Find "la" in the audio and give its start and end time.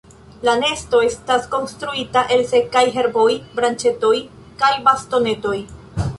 0.47-0.53